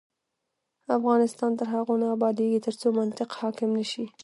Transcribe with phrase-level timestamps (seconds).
[0.97, 4.05] افغانستان تر هغو نه ابادیږي، ترڅو منطق حاکم نشي.